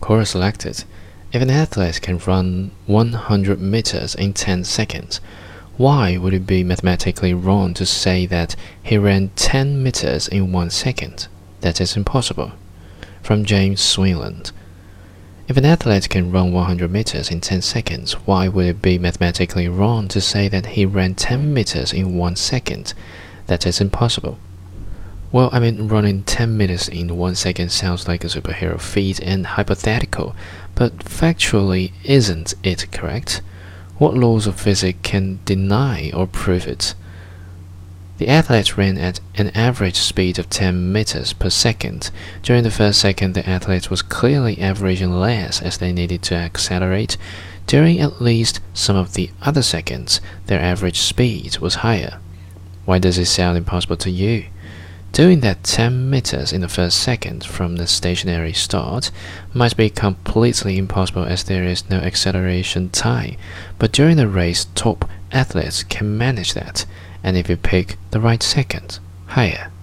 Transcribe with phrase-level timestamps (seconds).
[0.00, 0.84] Quora selected.
[1.32, 5.20] If an athlete can run 100 meters in 10 seconds,
[5.76, 10.70] why would it be mathematically wrong to say that he ran 10 meters in 1
[10.70, 11.28] second?
[11.60, 12.52] That is impossible.
[13.22, 14.52] From James Swinland.
[15.48, 19.68] If an athlete can run 100 meters in 10 seconds, why would it be mathematically
[19.68, 22.94] wrong to say that he ran 10 meters in 1 second?
[23.46, 24.38] That is impossible.
[25.32, 29.46] Well, I mean, running 10 minutes in 1 second sounds like a superhero feat and
[29.46, 30.36] hypothetical,
[30.74, 33.42] but factually, isn't it correct?
[33.98, 36.94] What laws of physics can deny or prove it?
[38.18, 42.10] The athlete ran at an average speed of 10 meters per second.
[42.42, 47.18] During the first second, the athlete was clearly averaging less as they needed to accelerate.
[47.66, 52.20] During at least some of the other seconds, their average speed was higher.
[52.86, 54.46] Why does it sound impossible to you?
[55.16, 59.10] Doing that 10 meters in the first second from the stationary start
[59.54, 63.38] might be completely impossible as there is no acceleration time,
[63.78, 66.84] but during the race, top athletes can manage that,
[67.24, 69.72] and if you pick the right second, higher.